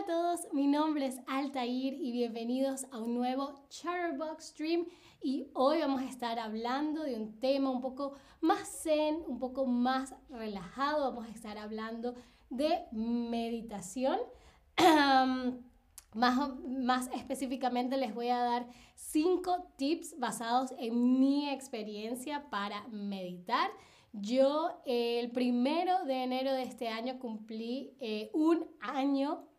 a 0.00 0.06
todos, 0.06 0.48
mi 0.52 0.66
nombre 0.66 1.04
es 1.04 1.20
Altair 1.26 1.92
y 1.92 2.10
bienvenidos 2.10 2.86
a 2.90 2.98
un 2.98 3.12
nuevo 3.12 3.66
Chatterbox 3.68 4.44
Stream 4.44 4.86
y 5.22 5.48
hoy 5.52 5.80
vamos 5.80 6.00
a 6.00 6.08
estar 6.08 6.38
hablando 6.38 7.02
de 7.02 7.16
un 7.16 7.38
tema 7.38 7.68
un 7.68 7.82
poco 7.82 8.14
más 8.40 8.82
zen, 8.82 9.22
un 9.26 9.38
poco 9.38 9.66
más 9.66 10.14
relajado, 10.30 11.10
vamos 11.10 11.26
a 11.26 11.32
estar 11.32 11.58
hablando 11.58 12.14
de 12.48 12.82
meditación. 12.92 14.18
más, 16.14 16.58
más 16.66 17.10
específicamente 17.14 17.98
les 17.98 18.14
voy 18.14 18.28
a 18.28 18.38
dar 18.38 18.66
cinco 18.94 19.66
tips 19.76 20.18
basados 20.18 20.72
en 20.78 21.20
mi 21.20 21.50
experiencia 21.50 22.48
para 22.48 22.88
meditar. 22.88 23.70
Yo 24.14 24.80
el 24.86 25.30
primero 25.30 26.06
de 26.06 26.22
enero 26.22 26.54
de 26.54 26.62
este 26.62 26.88
año 26.88 27.18
cumplí 27.18 27.94
eh, 28.00 28.30
un 28.32 28.66
año 28.80 29.50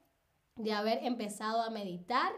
de 0.63 0.73
haber 0.73 1.03
empezado 1.03 1.61
a 1.61 1.69
meditar 1.69 2.31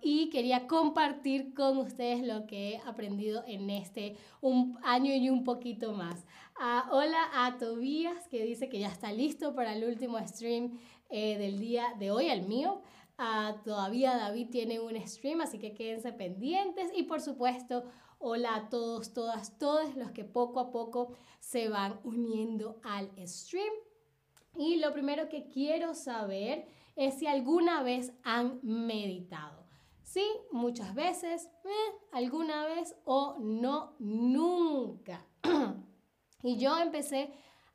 y 0.00 0.30
quería 0.30 0.66
compartir 0.66 1.52
con 1.52 1.76
ustedes 1.78 2.26
lo 2.26 2.46
que 2.46 2.70
he 2.70 2.78
aprendido 2.78 3.44
en 3.46 3.68
este 3.68 4.16
un 4.40 4.78
año 4.82 5.14
y 5.14 5.28
un 5.28 5.44
poquito 5.44 5.92
más. 5.92 6.24
Ah, 6.58 6.88
hola 6.90 7.28
a 7.34 7.58
Tobías 7.58 8.26
que 8.28 8.42
dice 8.42 8.68
que 8.68 8.80
ya 8.80 8.88
está 8.88 9.12
listo 9.12 9.54
para 9.54 9.74
el 9.74 9.84
último 9.84 10.18
stream 10.26 10.78
eh, 11.10 11.38
del 11.38 11.60
día 11.60 11.94
de 11.98 12.10
hoy, 12.10 12.28
el 12.28 12.42
mío. 12.42 12.80
Ah, 13.18 13.56
todavía 13.64 14.16
David 14.16 14.48
tiene 14.50 14.80
un 14.80 14.96
stream, 15.06 15.40
así 15.40 15.58
que 15.58 15.74
quédense 15.74 16.12
pendientes. 16.12 16.90
Y 16.96 17.02
por 17.04 17.20
supuesto, 17.20 17.84
hola 18.18 18.54
a 18.54 18.68
todos, 18.68 19.12
todas, 19.12 19.58
todos 19.58 19.94
los 19.96 20.10
que 20.12 20.24
poco 20.24 20.60
a 20.60 20.70
poco 20.70 21.12
se 21.38 21.68
van 21.68 22.00
uniendo 22.02 22.80
al 22.82 23.10
stream. 23.26 23.72
Y 24.56 24.76
lo 24.76 24.92
primero 24.92 25.28
que 25.28 25.48
quiero 25.48 25.94
saber 25.94 26.66
es 26.96 27.18
si 27.18 27.26
alguna 27.26 27.82
vez 27.82 28.12
han 28.24 28.58
meditado. 28.62 29.66
Sí, 30.02 30.24
muchas 30.52 30.94
veces, 30.94 31.50
eh, 31.64 31.92
alguna 32.12 32.64
vez 32.64 32.96
o 33.04 33.36
no, 33.38 33.94
nunca. 33.98 35.26
y 36.42 36.56
yo 36.56 36.78
empecé 36.78 37.30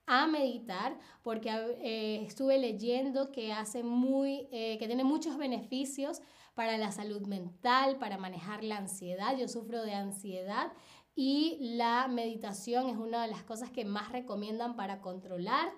a 0.06 0.28
meditar 0.28 0.98
porque 1.22 1.50
eh, 1.50 2.24
estuve 2.26 2.58
leyendo 2.58 3.32
que 3.32 3.54
hace 3.54 3.84
muy, 3.84 4.48
eh, 4.52 4.78
que 4.80 4.88
tiene 4.88 5.04
muchos 5.04 5.38
beneficios 5.38 6.22
para 6.56 6.78
la 6.78 6.92
salud 6.92 7.22
mental, 7.28 7.98
para 7.98 8.18
manejar 8.18 8.64
la 8.64 8.78
ansiedad. 8.78 9.38
Yo 9.38 9.48
sufro 9.48 9.84
de 9.84 9.94
ansiedad 9.94 10.74
y 11.16 11.58
la 11.78 12.08
meditación 12.08 12.90
es 12.90 12.98
una 12.98 13.22
de 13.22 13.30
las 13.30 13.44
cosas 13.44 13.70
que 13.72 13.86
más 13.86 14.12
recomiendan 14.12 14.76
para 14.76 15.02
controlar 15.02 15.72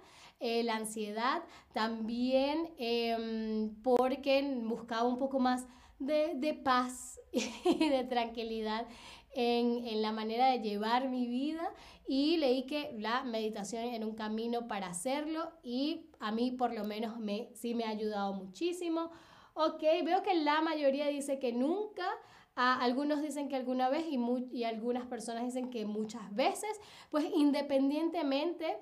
eh, 0.45 0.63
la 0.63 0.75
ansiedad, 0.75 1.41
también 1.73 2.69
em, 2.77 3.73
porque 3.81 4.43
buscaba 4.63 5.09
un 5.09 5.17
poco 5.17 5.39
más 5.39 5.65
de, 5.97 6.35
de 6.35 6.53
paz 6.53 7.19
y 7.31 7.89
de 7.89 8.03
tranquilidad 8.03 8.85
en, 9.33 9.88
en, 9.88 10.03
la 10.03 10.11
manera 10.11 10.51
de 10.51 10.59
llevar 10.59 11.09
mi 11.09 11.25
vida. 11.25 11.67
Y 12.07 12.38
leí 12.38 12.67
que 12.67 12.95
la 12.99 13.23
meditación 13.23 13.85
era 13.85 14.05
un 14.05 14.13
camino 14.13 14.67
para 14.67 14.85
hacerlo 14.85 15.51
y 15.63 16.11
a 16.19 16.31
mí 16.31 16.51
por 16.51 16.75
lo 16.75 16.83
menos 16.83 17.17
me, 17.17 17.49
sí 17.55 17.73
me 17.73 17.85
ha 17.85 17.89
ayudado 17.89 18.33
muchísimo. 18.33 19.09
Ok, 19.55 19.81
veo 20.03 20.21
que 20.21 20.35
la 20.35 20.61
mayoría 20.61 21.07
dice 21.07 21.39
que 21.39 21.53
nunca, 21.53 22.05
algunos 22.53 23.23
dicen 23.23 23.49
que 23.49 23.55
alguna 23.55 23.89
vez 23.89 24.05
y, 24.07 24.19
y 24.51 24.63
algunas 24.63 25.07
personas 25.07 25.43
dicen 25.43 25.71
que 25.71 25.88
muchas 25.88 26.35
veces, 26.35 26.79
pues 27.09 27.25
independientemente 27.33 28.77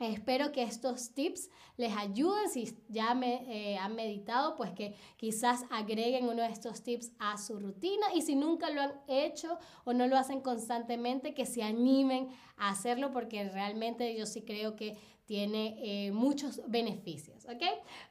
Espero 0.00 0.50
que 0.50 0.62
estos 0.62 1.12
tips 1.12 1.50
les 1.76 1.94
ayuden 1.94 2.48
si 2.48 2.74
ya 2.88 3.14
me, 3.14 3.44
eh, 3.48 3.76
han 3.76 3.94
meditado, 3.94 4.56
pues 4.56 4.72
que 4.72 4.94
quizás 5.18 5.66
agreguen 5.70 6.24
uno 6.24 6.40
de 6.40 6.48
estos 6.48 6.82
tips 6.82 7.12
a 7.18 7.36
su 7.36 7.60
rutina 7.60 8.06
y 8.14 8.22
si 8.22 8.34
nunca 8.34 8.70
lo 8.70 8.80
han 8.80 8.94
hecho 9.08 9.58
o 9.84 9.92
no 9.92 10.06
lo 10.06 10.16
hacen 10.16 10.40
constantemente, 10.40 11.34
que 11.34 11.44
se 11.44 11.62
animen 11.62 12.30
a 12.56 12.70
hacerlo 12.70 13.12
porque 13.12 13.50
realmente 13.50 14.16
yo 14.16 14.24
sí 14.24 14.40
creo 14.40 14.74
que 14.74 14.96
tiene 15.26 15.76
eh, 15.82 16.12
muchos 16.12 16.62
beneficios, 16.66 17.44
¿ok? 17.44 17.62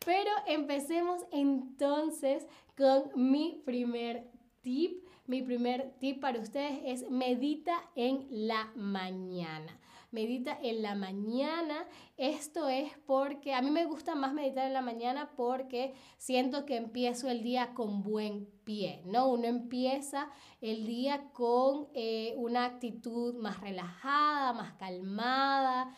Pero 0.05 0.29
empecemos 0.45 1.25
entonces 1.31 2.45
con 2.77 3.11
mi 3.15 3.63
primer 3.65 4.29
tip. 4.61 5.03
Mi 5.25 5.41
primer 5.41 5.91
tip 5.99 6.21
para 6.21 6.39
ustedes 6.39 6.81
es 6.85 7.09
medita 7.09 7.73
en 7.95 8.27
la 8.29 8.71
mañana 8.75 9.79
medita 10.11 10.57
en 10.61 10.81
la 10.81 10.95
mañana. 10.95 11.85
Esto 12.17 12.67
es 12.67 12.91
porque 13.05 13.53
a 13.53 13.61
mí 13.61 13.69
me 13.71 13.85
gusta 13.85 14.15
más 14.15 14.33
meditar 14.33 14.65
en 14.65 14.73
la 14.73 14.81
mañana 14.81 15.31
porque 15.35 15.93
siento 16.17 16.65
que 16.65 16.77
empiezo 16.77 17.29
el 17.29 17.43
día 17.43 17.73
con 17.73 18.03
buen 18.03 18.47
pie, 18.63 19.01
¿no? 19.05 19.29
Uno 19.29 19.45
empieza 19.45 20.29
el 20.61 20.85
día 20.85 21.29
con 21.33 21.87
eh, 21.93 22.33
una 22.37 22.65
actitud 22.65 23.35
más 23.35 23.61
relajada, 23.61 24.53
más 24.53 24.73
calmada. 24.73 25.95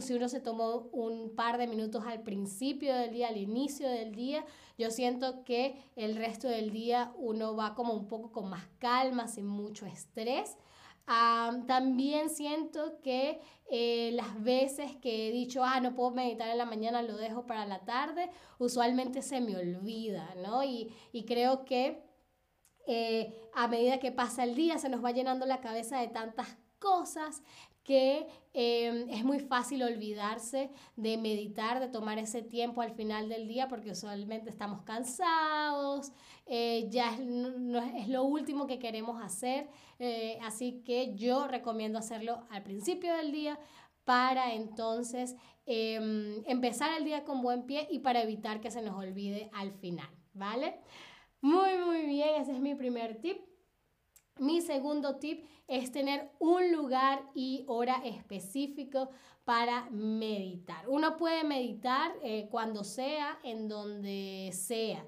si 0.00 0.14
uno 0.14 0.28
se 0.28 0.40
tomó 0.40 0.88
un 0.92 1.34
par 1.34 1.58
de 1.58 1.66
minutos 1.66 2.04
al 2.06 2.22
principio 2.22 2.94
del 2.94 3.12
día, 3.12 3.28
al 3.28 3.36
inicio 3.36 3.88
del 3.88 4.14
día, 4.14 4.44
yo 4.78 4.90
siento 4.90 5.44
que 5.44 5.76
el 5.96 6.16
resto 6.16 6.48
del 6.48 6.70
día 6.70 7.12
uno 7.16 7.54
va 7.54 7.74
como 7.74 7.92
un 7.92 8.08
poco 8.08 8.32
con 8.32 8.48
más 8.48 8.66
calma, 8.78 9.28
sin 9.28 9.46
mucho 9.46 9.86
estrés 9.86 10.56
también 11.06 12.30
siento 12.30 13.00
que 13.00 13.40
eh, 13.70 14.10
las 14.12 14.42
veces 14.42 14.96
que 14.96 15.28
he 15.28 15.32
dicho, 15.32 15.64
ah, 15.64 15.80
no 15.80 15.94
puedo 15.94 16.10
meditar 16.10 16.48
en 16.48 16.58
la 16.58 16.66
mañana, 16.66 17.02
lo 17.02 17.16
dejo 17.16 17.46
para 17.46 17.66
la 17.66 17.84
tarde, 17.84 18.30
usualmente 18.58 19.22
se 19.22 19.40
me 19.40 19.56
olvida, 19.56 20.34
¿no? 20.36 20.62
Y, 20.62 20.92
y 21.12 21.24
creo 21.24 21.64
que 21.64 22.02
eh, 22.86 23.40
a 23.54 23.68
medida 23.68 23.98
que 24.00 24.12
pasa 24.12 24.44
el 24.44 24.54
día 24.54 24.78
se 24.78 24.88
nos 24.88 25.04
va 25.04 25.12
llenando 25.12 25.46
la 25.46 25.60
cabeza 25.60 26.00
de 26.00 26.08
tantas 26.08 26.56
cosas 26.78 27.42
que 27.90 28.28
em, 28.52 29.10
es 29.10 29.24
muy 29.24 29.40
fácil 29.40 29.82
olvidarse 29.82 30.70
de 30.94 31.16
meditar, 31.16 31.80
de 31.80 31.88
tomar 31.88 32.20
ese 32.20 32.40
tiempo 32.40 32.82
al 32.82 32.92
final 32.92 33.28
del 33.28 33.48
día 33.48 33.66
porque 33.66 33.90
usualmente 33.90 34.48
estamos 34.48 34.82
cansados, 34.82 36.12
eh, 36.46 36.86
ya 36.88 37.14
es, 37.14 37.18
no, 37.18 37.80
es, 37.80 38.06
lo 38.06 38.22
último 38.22 38.68
que 38.68 38.78
queremos 38.78 39.20
hacer, 39.20 39.66
eh, 39.98 40.38
así 40.42 40.84
que 40.84 41.16
yo 41.16 41.48
recomiendo 41.48 41.98
hacerlo 41.98 42.46
al 42.50 42.62
principio 42.62 43.12
del 43.16 43.32
día 43.32 43.58
para 44.04 44.54
entonces 44.54 45.34
em, 45.66 46.44
empezar 46.46 46.96
el 46.96 47.04
día 47.04 47.24
con 47.24 47.42
buen 47.42 47.66
pie 47.66 47.88
y 47.90 47.98
para 47.98 48.22
evitar 48.22 48.60
que 48.60 48.70
se 48.70 48.82
nos 48.82 48.96
olvide 48.96 49.50
al 49.52 49.72
final, 49.72 50.10
¿vale? 50.32 50.78
Muy, 51.40 51.76
muy 51.84 52.06
bien, 52.06 52.40
ese 52.40 52.52
es 52.52 52.60
mi 52.60 52.76
primer 52.76 53.20
tip. 53.20 53.49
Mi 54.38 54.60
segundo 54.60 55.16
tip 55.16 55.44
es 55.68 55.92
tener 55.92 56.30
un 56.38 56.72
lugar 56.72 57.22
y 57.34 57.64
hora 57.66 58.00
específico 58.04 59.10
para 59.44 59.88
meditar. 59.90 60.88
Uno 60.88 61.16
puede 61.16 61.44
meditar 61.44 62.12
eh, 62.22 62.48
cuando 62.50 62.84
sea, 62.84 63.38
en 63.42 63.68
donde 63.68 64.50
sea. 64.52 65.04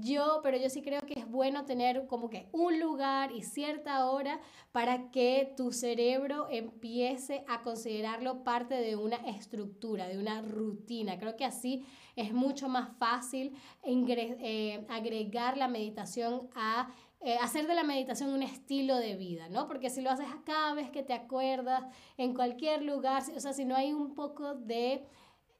yo, 0.00 0.40
pero 0.42 0.56
yo 0.56 0.70
sí 0.70 0.80
creo 0.80 1.02
que 1.02 1.18
es 1.18 1.28
bueno 1.28 1.64
tener 1.66 2.06
como 2.06 2.30
que 2.30 2.48
un 2.52 2.80
lugar 2.80 3.32
y 3.32 3.42
cierta 3.42 4.06
hora 4.06 4.40
para 4.72 5.10
que 5.10 5.52
tu 5.56 5.72
cerebro 5.72 6.48
empiece 6.50 7.44
a 7.46 7.62
considerarlo 7.62 8.44
parte 8.44 8.76
de 8.76 8.96
una 8.96 9.16
estructura, 9.16 10.08
de 10.08 10.18
una 10.18 10.40
rutina. 10.40 11.18
Creo 11.18 11.36
que 11.36 11.44
así 11.44 11.84
es 12.16 12.32
mucho 12.32 12.68
más 12.68 12.96
fácil 12.98 13.54
eh, 13.82 14.86
agregar 14.88 15.56
la 15.58 15.68
meditación 15.68 16.48
a 16.54 16.88
eh, 17.22 17.36
hacer 17.36 17.66
de 17.66 17.74
la 17.74 17.84
meditación 17.84 18.30
un 18.30 18.42
estilo 18.42 18.96
de 18.96 19.14
vida, 19.14 19.50
¿no? 19.50 19.66
Porque 19.66 19.90
si 19.90 20.00
lo 20.00 20.10
haces 20.10 20.26
cada 20.46 20.72
vez 20.72 20.90
que 20.90 21.02
te 21.02 21.12
acuerdas, 21.12 21.84
en 22.16 22.32
cualquier 22.32 22.82
lugar, 22.82 23.22
o 23.36 23.40
sea, 23.40 23.52
si 23.52 23.66
no 23.66 23.76
hay 23.76 23.92
un 23.92 24.14
poco 24.14 24.54
de 24.54 25.04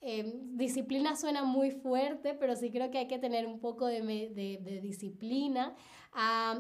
em, 0.01 0.57
disciplina 0.57 1.17
suena 1.17 1.45
muy 1.45 1.71
fuerte, 1.71 2.33
pero 2.33 2.57
sí 2.57 2.71
creo 2.71 2.91
que 2.91 2.97
hay 2.97 3.07
que 3.07 3.19
tener 3.19 3.47
un 3.47 3.61
poco 3.61 3.85
de, 3.85 4.01
de, 4.01 4.81
disciplina 4.81 5.77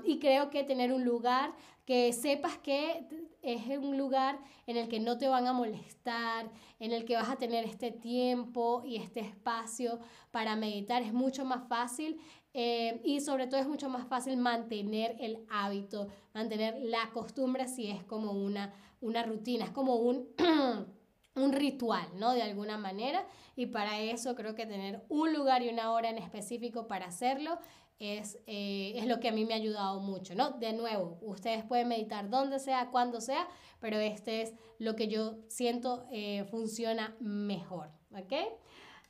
y 0.04 0.18
creo 0.18 0.50
que 0.50 0.64
tener 0.64 0.92
un 0.92 1.04
lugar 1.04 1.54
que 1.86 2.12
sepas 2.12 2.58
que 2.58 3.04
es 3.42 3.78
un 3.78 3.96
lugar 3.96 4.38
en 4.66 4.76
el 4.76 4.88
que 4.88 5.00
no 5.00 5.18
te 5.18 5.26
van 5.28 5.46
a 5.46 5.52
molestar, 5.52 6.50
en 6.78 6.92
el 6.92 7.04
que 7.04 7.16
vas 7.16 7.28
a 7.28 7.36
tener 7.36 7.64
este 7.64 7.90
tiempo 7.90 8.82
y 8.84 8.96
este 8.96 9.20
espacio 9.20 9.98
para 10.30 10.54
meditar, 10.54 11.02
es 11.02 11.12
mucho 11.12 11.44
más 11.44 11.66
fácil 11.68 12.20
eh, 12.52 13.00
y 13.04 13.20
sobre 13.20 13.46
todo 13.46 13.60
es 13.60 13.68
mucho 13.68 13.88
más 13.88 14.06
fácil 14.08 14.36
mantener 14.36 15.16
el 15.20 15.44
hábito, 15.48 16.08
mantener 16.34 16.76
la 16.82 17.10
costumbre 17.12 17.68
si 17.68 17.90
es 17.90 18.02
como 18.04 18.32
una, 18.32 18.74
una 19.00 19.22
rutina, 19.22 19.64
es 19.64 19.70
como 19.70 19.96
un, 19.96 20.28
un 21.34 21.52
ritual, 21.52 22.08
¿no? 22.14 22.32
De 22.32 22.42
alguna 22.42 22.76
manera. 22.76 23.24
Y 23.56 23.66
para 23.66 24.00
eso 24.00 24.34
creo 24.34 24.54
que 24.54 24.66
tener 24.66 25.04
un 25.08 25.32
lugar 25.32 25.62
y 25.62 25.68
una 25.68 25.92
hora 25.92 26.10
en 26.10 26.18
específico 26.18 26.86
para 26.86 27.06
hacerlo 27.06 27.58
es, 28.00 28.38
eh, 28.46 28.94
es 28.96 29.06
lo 29.06 29.20
que 29.20 29.28
a 29.28 29.32
mí 29.32 29.44
me 29.44 29.52
ha 29.52 29.58
ayudado 29.58 30.00
mucho, 30.00 30.34
¿no? 30.34 30.52
De 30.52 30.72
nuevo, 30.72 31.18
ustedes 31.20 31.64
pueden 31.64 31.88
meditar 31.88 32.30
donde 32.30 32.58
sea, 32.58 32.90
cuando 32.90 33.20
sea, 33.20 33.46
pero 33.78 33.98
este 33.98 34.42
es 34.42 34.54
lo 34.78 34.96
que 34.96 35.06
yo 35.06 35.36
siento 35.48 36.06
eh, 36.10 36.44
funciona 36.50 37.14
mejor, 37.20 37.90
¿ok? 38.12 38.32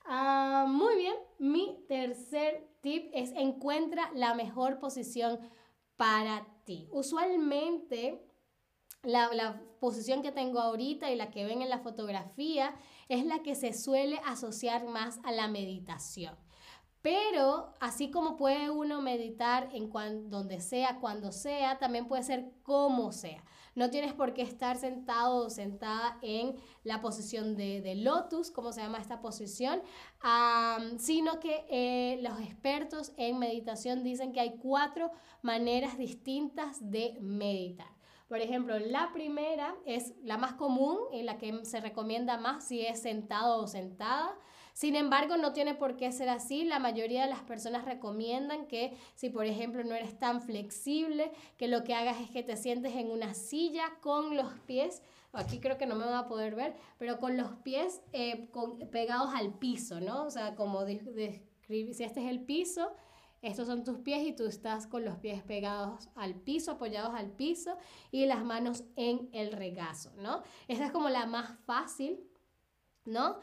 Ah, 0.05 0.67
muy 0.69 0.97
bien, 0.97 1.15
mi 1.39 1.85
tercer 1.89 2.69
tip 2.81 3.11
es 3.13 3.33
encuentra 3.33 4.11
la 4.15 4.35
mejor 4.35 4.79
posición 4.79 5.39
para 5.97 6.47
ti. 6.65 6.89
Usualmente 6.93 8.27
la, 9.03 9.33
la, 9.33 9.63
posición 9.81 10.21
que 10.21 10.31
tengo 10.31 10.61
ahorita 10.61 11.11
y 11.11 11.17
la 11.17 11.31
que 11.31 11.45
ven 11.45 11.63
en 11.63 11.71
la 11.71 11.79
fotografía 11.79 12.75
es 13.09 13.25
la 13.25 13.43
que 13.43 13.55
se 13.55 13.73
suele 13.73 14.21
asociar 14.27 14.85
más 14.87 15.21
a 15.25 15.33
la 15.33 15.49
meditación. 15.49 16.37
Pero 17.03 17.73
así 17.81 18.11
como 18.11 18.37
puede 18.37 18.69
uno 18.71 19.01
meditar 19.01 19.71
en 19.73 19.91
donde 20.29 20.61
sea, 20.61 21.01
cuando 21.01 21.33
sea, 21.33 21.79
también 21.79 22.09
puede 22.09 22.23
ser 22.23 22.53
como 22.63 23.13
sea. 23.13 23.43
No 23.75 23.91
tienes 23.91 24.13
por 24.13 24.35
qué 24.35 24.43
estar 24.43 24.77
sentado 24.77 25.47
o 25.47 25.51
sentada 25.51 26.19
en 26.23 26.57
la 26.85 27.01
posición 27.01 27.57
de, 27.57 27.95
lotus, 27.97 28.51
como 28.51 28.73
se 28.73 28.81
llama 28.81 28.99
esta 28.99 29.21
posición, 29.21 29.81
sino 30.99 31.41
que 31.41 31.65
eh, 31.71 32.19
los 32.23 32.41
expertos 32.41 33.13
en 33.17 33.39
meditación 33.39 34.03
dicen 34.03 34.33
que 34.33 34.41
hay 34.41 34.57
cuatro 34.59 35.11
maneras 35.43 35.97
distintas 35.99 36.91
de 36.91 37.17
meditar. 37.21 37.89
Por 38.31 38.39
ejemplo, 38.39 38.79
la 38.79 39.11
primera 39.13 39.75
es 39.87 40.15
la 40.23 40.39
más 40.39 40.53
común, 40.53 40.99
en 41.11 41.27
la 41.27 41.37
que 41.37 41.65
se 41.65 41.81
recomienda 41.81 42.39
más 42.39 42.65
si 42.65 42.87
es 42.87 43.03
sentado 43.03 43.61
o 43.61 43.67
sentada. 43.67 44.39
Sin 44.73 44.97
embargo, 44.97 45.37
no 45.37 45.53
tiene 45.53 45.75
por 45.75 45.97
qué 45.97 46.13
ser 46.13 46.29
así. 46.29 46.65
La 46.65 46.79
mayoría 46.79 47.23
de 47.23 47.31
las 47.31 47.43
personas 47.43 47.85
recomiendan 47.85 48.67
que 48.67 48.97
si, 49.15 49.31
por 49.31 49.47
ejemplo, 49.47 49.85
no 49.85 49.95
eres 49.95 50.19
tan 50.19 50.43
flexible, 50.43 51.33
que 51.57 51.69
lo 51.69 51.85
que 51.85 51.95
hagas 51.95 52.21
es 52.21 52.31
que 52.31 52.43
te 52.43 52.57
sientes 52.57 52.95
en 52.95 53.11
una 53.11 53.35
silla 53.35 53.85
con 54.01 54.37
los 54.37 54.53
pies 54.67 55.03
aquí 55.33 55.61
creo 55.61 55.79
que 55.79 55.87
no 55.87 55.95
me 55.95 56.05
van 56.05 56.15
a 56.15 56.29
poder 56.29 56.55
ver, 56.55 56.75
pero 56.99 57.19
con 57.19 57.37
los 57.37 57.53
pies 57.63 58.03
eh, 58.13 58.51
pegados 58.91 59.31
al 59.35 59.55
piso, 59.59 60.01
¿no? 60.01 60.25
O 60.25 60.31
sea, 60.31 60.55
como 60.57 60.85
describir, 60.85 61.95
si 61.95 62.05
este 62.05 62.25
es 62.25 62.31
el 62.31 62.41
piso, 62.41 62.93
estos 63.43 63.69
son 63.69 63.85
tus 63.85 63.99
pies 63.99 64.27
y 64.27 64.33
tú 64.33 64.45
estás 64.47 64.87
con 64.87 65.05
los 65.05 65.17
pies 65.19 65.43
pegados 65.43 66.09
al 66.15 66.35
piso, 66.35 66.73
apoyados 66.73 67.15
al 67.15 67.31
piso 67.31 67.77
y 68.11 68.27
las 68.27 68.45
manos 68.45 68.85
en 68.97 69.31
el 69.33 69.53
regazo, 69.53 70.13
¿no? 70.17 70.43
Esta 70.69 70.87
es 70.87 70.93
como 70.93 71.09
la 71.09 71.27
más 71.27 71.59
fácil, 71.65 72.21
¿no? 73.05 73.39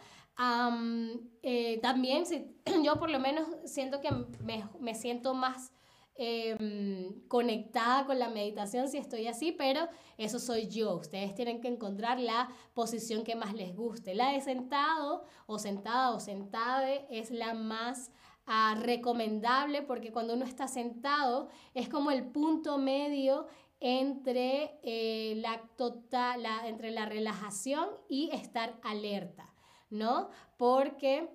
Eh, 1.41 1.79
también 1.81 2.25
si, 2.25 2.45
yo 2.83 2.97
por 2.97 3.09
lo 3.09 3.19
menos 3.19 3.47
siento 3.65 4.01
que 4.01 4.11
me, 4.43 4.63
me 4.79 4.93
siento 4.93 5.33
más 5.33 5.71
em, 6.15 7.27
conectada 7.27 8.05
con 8.05 8.19
la 8.19 8.29
meditación 8.29 8.87
si 8.87 8.97
estoy 8.97 9.27
así, 9.27 9.51
pero 9.51 9.87
eso 10.17 10.39
soy 10.39 10.67
yo. 10.67 10.95
Ustedes 10.95 11.33
tienen 11.33 11.59
que 11.61 11.67
encontrar 11.67 12.19
la 12.19 12.49
posición 12.73 13.23
que 13.23 13.35
más 13.35 13.53
les 13.53 13.75
guste. 13.75 14.13
La 14.13 14.31
de 14.31 14.41
sentado 14.41 15.25
o 15.47 15.57
sentada 15.57 16.11
o 16.11 16.19
sentada 16.19 16.87
es 17.09 17.31
la 17.31 17.53
más 17.53 18.11
ah, 18.45 18.75
recomendable 18.79 19.81
porque 19.81 20.11
cuando 20.11 20.35
uno 20.35 20.45
está 20.45 20.67
sentado 20.67 21.49
es 21.73 21.89
como 21.89 22.11
el 22.11 22.25
punto 22.27 22.77
medio 22.77 23.47
entre, 23.79 24.79
eh, 24.83 25.35
la, 25.37 25.61
total, 25.77 26.45
entre 26.65 26.91
la 26.91 27.05
relajación 27.05 27.89
y 28.09 28.29
estar 28.33 28.79
alerta. 28.83 29.53
¿No? 29.89 30.29
Porque 30.57 31.29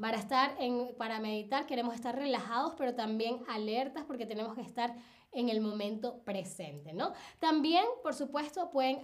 para 0.00 0.18
estar 0.18 0.56
en, 0.58 0.94
para 0.96 1.20
meditar 1.20 1.66
queremos 1.66 1.94
estar 1.94 2.16
relajados, 2.16 2.74
pero 2.76 2.94
también 2.94 3.40
alertas 3.48 4.04
porque 4.04 4.26
tenemos 4.26 4.54
que 4.54 4.62
estar 4.62 4.96
en 5.32 5.48
el 5.48 5.60
momento 5.60 6.22
presente, 6.24 6.92
¿no? 6.92 7.12
También, 7.38 7.84
por 8.02 8.14
supuesto, 8.14 8.70
pueden 8.70 9.00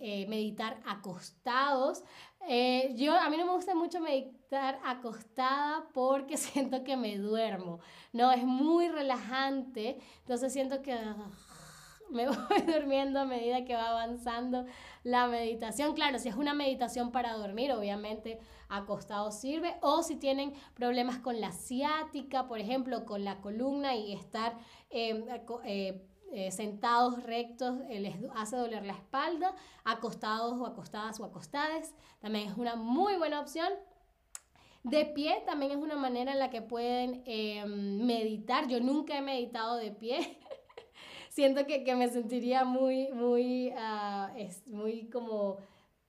eh, 0.00 0.26
meditar 0.28 0.78
acostados. 0.86 2.04
Eh, 2.46 2.92
yo, 2.96 3.18
a 3.18 3.28
mí 3.30 3.36
no 3.38 3.46
me 3.46 3.52
gusta 3.52 3.74
mucho 3.74 4.00
meditar 4.00 4.78
acostada 4.84 5.88
porque 5.94 6.36
siento 6.36 6.84
que 6.84 6.96
me 6.96 7.16
duermo, 7.16 7.80
¿no? 8.12 8.30
Es 8.30 8.44
muy 8.44 8.88
relajante, 8.88 9.98
entonces 10.20 10.52
siento 10.52 10.82
que 10.82 10.94
me 12.10 12.26
voy 12.28 12.62
durmiendo 12.66 13.20
a 13.20 13.24
medida 13.24 13.64
que 13.64 13.74
va 13.74 13.90
avanzando 13.90 14.66
la 15.04 15.26
meditación. 15.26 15.94
Claro, 15.94 16.18
si 16.18 16.28
es 16.28 16.36
una 16.36 16.54
meditación 16.54 17.12
para 17.12 17.34
dormir, 17.34 17.72
obviamente 17.72 18.38
acostado 18.68 19.30
sirve. 19.30 19.76
O 19.80 20.02
si 20.02 20.16
tienen 20.16 20.52
problemas 20.74 21.18
con 21.18 21.40
la 21.40 21.52
ciática, 21.52 22.46
por 22.46 22.60
ejemplo, 22.60 23.04
con 23.04 23.24
la 23.24 23.40
columna 23.40 23.94
y 23.94 24.12
estar 24.12 24.56
em, 24.90 25.24
eh, 25.64 26.04
eh, 26.32 26.50
sentados 26.50 27.22
rectos 27.22 27.78
eh, 27.88 28.00
les 28.00 28.16
hace 28.36 28.56
doler 28.56 28.84
la 28.84 28.92
espalda, 28.92 29.54
acostados 29.84 30.60
o 30.60 30.66
acostadas 30.66 31.18
o 31.20 31.24
acostadas, 31.24 31.94
también 32.20 32.50
es 32.50 32.56
una 32.58 32.76
muy 32.76 33.16
buena 33.16 33.40
opción. 33.40 33.72
De 34.84 35.06
pie 35.06 35.42
también 35.44 35.72
es 35.72 35.78
una 35.78 35.96
manera 35.96 36.32
en 36.32 36.38
la 36.38 36.50
que 36.50 36.62
pueden 36.62 37.22
em, 37.26 38.04
meditar. 38.04 38.68
Yo 38.68 38.80
nunca 38.80 39.16
he 39.16 39.22
meditado 39.22 39.76
de 39.76 39.90
pie. 39.90 40.38
Siento 41.30 41.66
que, 41.66 41.84
que, 41.84 41.94
me 41.94 42.08
sentiría 42.08 42.64
muy, 42.64 43.08
muy, 43.12 43.68
uh, 43.68 44.36
es 44.36 44.66
muy 44.66 45.08
como 45.08 45.58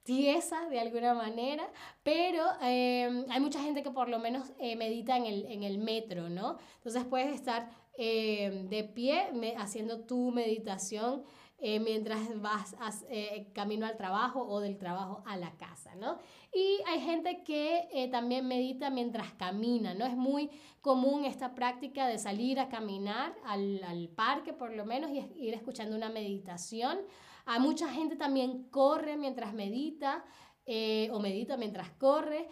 tiesa 0.03 0.67
de 0.69 0.79
alguna 0.79 1.13
manera, 1.13 1.69
pero 2.01 2.43
eh, 2.63 3.25
hay 3.29 3.39
mucha 3.39 3.61
gente 3.61 3.83
que 3.83 3.91
por 3.91 4.09
lo 4.09 4.17
menos 4.17 4.51
eh, 4.57 4.75
medita 4.75 5.15
en 5.15 5.27
el, 5.27 5.45
en 5.45 5.61
el 5.61 5.77
metro, 5.77 6.29
¿no? 6.29 6.57
Entonces 6.77 7.03
puedes 7.05 7.35
estar 7.35 7.69
eh, 7.95 8.65
de 8.69 8.83
pie 8.85 9.29
me, 9.33 9.55
haciendo 9.57 9.99
tu 9.99 10.31
meditación 10.31 11.23
eh, 11.61 11.79
mientras 11.79 12.39
vas 12.41 12.73
eh, 13.09 13.51
camino 13.53 13.85
al 13.85 13.97
trabajo 13.97 14.41
o 14.47 14.61
del 14.61 14.77
trabajo 14.77 15.23
a 15.25 15.35
la 15.35 15.51
casa, 15.57 15.93
¿no? 15.95 16.19
Y 16.53 16.79
hay 16.87 17.01
gente 17.01 17.43
que 17.43 17.89
eh, 17.91 18.07
también 18.09 18.47
medita 18.47 18.89
mientras 18.89 19.33
camina, 19.33 19.93
¿no? 19.93 20.05
Es 20.05 20.15
muy 20.15 20.49
común 20.81 21.25
esta 21.25 21.55
práctica 21.55 22.07
de 22.07 22.17
salir 22.17 22.59
a 22.59 22.69
caminar 22.69 23.35
al, 23.43 23.83
al 23.83 24.07
parque 24.07 24.53
por 24.53 24.73
lo 24.73 24.85
menos 24.85 25.11
y 25.11 25.19
ir 25.37 25.53
escuchando 25.53 25.97
una 25.97 26.09
meditación. 26.09 26.99
Hay 27.45 27.59
mucha 27.59 27.89
gente 27.89 28.15
también 28.15 28.69
corre 28.69 29.17
mientras 29.17 29.53
medita 29.53 30.23
o 31.11 31.19
medita 31.19 31.57
mientras 31.57 31.89
corre. 31.91 32.47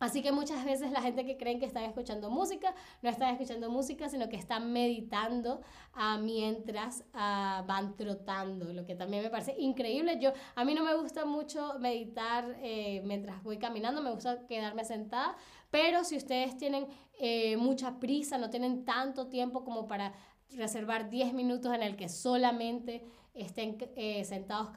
Así 0.00 0.22
que 0.22 0.32
muchas 0.32 0.64
veces 0.64 0.90
la 0.90 1.00
gente 1.00 1.24
que 1.24 1.36
creen 1.36 1.60
que 1.60 1.66
están 1.66 1.84
escuchando 1.84 2.30
música, 2.30 2.74
no 3.00 3.08
están 3.08 3.30
escuchando 3.32 3.70
música, 3.70 4.08
sino 4.08 4.28
que 4.28 4.36
están 4.36 4.72
meditando 4.72 5.62
uh, 5.96 6.20
mientras 6.20 7.04
uh, 7.14 7.64
van 7.66 7.94
trotando, 7.96 8.72
lo 8.72 8.84
que 8.84 8.94
también 8.94 9.22
me 9.22 9.30
parece 9.30 9.54
increíble. 9.58 10.18
Yo, 10.20 10.32
a 10.54 10.64
mí 10.64 10.74
no 10.74 10.84
me 10.84 10.94
gusta 10.94 11.24
mucho 11.24 11.78
meditar 11.78 12.56
eh, 12.60 13.02
mientras 13.04 13.42
voy 13.42 13.58
caminando, 13.58 14.02
me 14.02 14.10
gusta 14.10 14.46
quedarme 14.46 14.84
sentada, 14.84 15.36
pero 15.70 16.04
si 16.04 16.16
ustedes 16.16 16.56
tienen 16.56 16.86
eh, 17.18 17.56
mucha 17.56 17.98
prisa, 18.00 18.36
no 18.36 18.50
tienen 18.50 18.84
tanto 18.84 19.28
tiempo 19.28 19.64
como 19.64 19.86
para 19.86 20.12
reservar 20.50 21.08
10 21.08 21.32
minutos 21.34 21.72
en 21.72 21.82
el 21.82 21.96
que 21.96 22.08
solamente 22.08 23.04
estén 23.32 23.76
eh, 23.96 24.24
sentados 24.24 24.68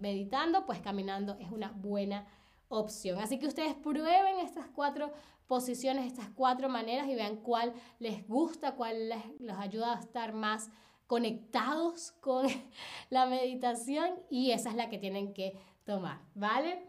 meditando, 0.00 0.64
pues 0.64 0.80
caminando 0.80 1.36
es 1.38 1.50
una 1.50 1.70
buena 1.72 2.26
opción. 2.68 3.18
Así 3.18 3.38
que 3.38 3.46
ustedes 3.46 3.74
prueben 3.74 4.38
estas 4.38 4.66
cuatro 4.68 5.12
posiciones, 5.46 6.06
estas 6.06 6.28
cuatro 6.34 6.68
maneras 6.68 7.08
y 7.08 7.14
vean 7.14 7.36
cuál 7.36 7.72
les 7.98 8.26
gusta, 8.26 8.74
cuál 8.74 9.08
les, 9.08 9.40
les 9.40 9.56
ayuda 9.56 9.96
a 9.96 10.00
estar 10.00 10.32
más 10.32 10.70
conectados 11.06 12.12
con 12.20 12.46
la 13.10 13.26
meditación 13.26 14.10
y 14.30 14.50
esa 14.50 14.70
es 14.70 14.76
la 14.76 14.90
que 14.90 14.98
tienen 14.98 15.32
que 15.32 15.56
tomar, 15.84 16.20
¿vale? 16.34 16.82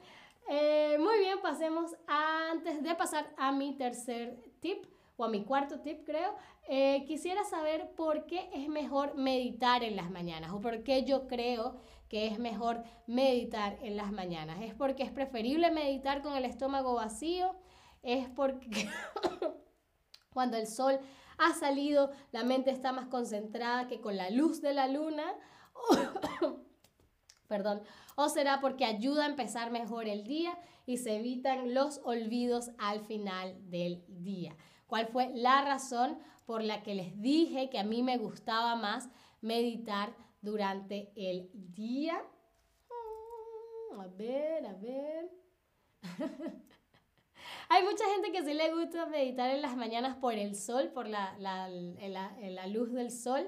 Eh, 0.50 0.98
muy 1.00 1.20
bien, 1.20 1.40
pasemos 1.42 1.96
antes 2.08 2.82
de 2.82 2.96
pasar 2.96 3.34
a 3.38 3.52
mi 3.52 3.74
tercer 3.74 4.38
tip 4.60 4.86
o 5.18 5.26
a 5.26 5.30
mi 5.30 5.44
cuarto 5.44 5.82
tip 5.82 6.06
creo, 6.06 6.36
eh, 6.70 7.04
quisiera 7.06 7.44
saber 7.44 7.92
por 7.96 8.26
qué 8.26 8.50
es 8.54 8.70
mejor 8.70 9.16
meditar 9.16 9.84
en 9.84 9.96
las 9.96 10.10
mañanas 10.10 10.52
o 10.54 10.62
por 10.62 10.84
qué 10.84 11.04
yo 11.04 11.28
creo 11.28 11.76
que 12.10 12.28
es 12.28 12.40
mejor 12.40 12.84
meditar 13.06 13.78
en 13.82 13.98
las 13.98 14.12
mañanas. 14.12 14.62
¿Es 14.62 14.74
porque 14.74 15.04
es 15.04 15.12
preferible 15.12 15.72
meditar 15.72 16.22
con 16.22 16.36
el 16.36 16.46
estómago 16.46 16.96
vacío? 16.96 17.56
¿Es 18.04 18.30
porque 18.30 18.90
cuando 20.34 20.58
el 20.58 20.68
sol 20.68 21.00
ha 21.38 21.54
salido 21.54 22.12
la 22.32 22.44
mente 22.44 22.72
está 22.72 22.92
más 22.92 23.08
concentrada 23.08 23.88
que 23.88 24.02
con 24.02 24.18
la 24.18 24.30
luz 24.30 24.62
de 24.62 24.74
la 24.74 24.88
luna? 24.88 25.26
Perdón. 27.48 27.82
¿O 28.16 28.30
será 28.30 28.60
porque 28.62 28.86
ayuda 28.86 29.24
a 29.24 29.30
empezar 29.30 29.72
mejor 29.72 30.08
el 30.08 30.24
día 30.24 30.58
y 30.86 30.98
se 30.98 31.18
evitan 31.18 31.74
los 31.74 32.02
olvidos 32.04 32.72
al 32.78 33.02
final 33.02 33.56
del 33.70 34.04
día? 34.08 34.56
¿Cuál 34.88 35.08
fue 35.08 35.30
la 35.36 35.62
razón 35.64 36.18
por 36.46 36.64
la 36.64 36.82
que 36.82 36.96
les 36.96 37.22
dije 37.22 37.70
que 37.70 37.78
a 37.78 37.84
mí 37.84 38.04
me 38.04 38.18
gustaba 38.18 38.76
más 38.76 39.10
meditar 39.42 40.16
durante 40.48 41.12
el 41.16 41.50
día. 41.54 42.24
Mm, 42.90 44.00
a 44.00 44.08
ver, 44.08 44.66
a 44.66 44.74
ver. 44.74 45.30
Hay 47.70 47.84
mucha 47.84 48.06
gente 48.14 48.32
que 48.32 48.46
sí 48.46 48.54
le 48.54 48.74
gusta 48.74 49.08
meditar 49.08 49.50
en 49.50 49.62
las 49.62 49.76
mañanas 49.76 50.16
por 50.16 50.34
el 50.34 50.56
sol, 50.56 50.90
por 50.94 51.08
la, 51.08 51.36
la, 51.38 51.68
la, 51.68 52.32
la 52.40 52.68
luz 52.68 52.94
del 52.94 53.12
sol. 53.12 53.46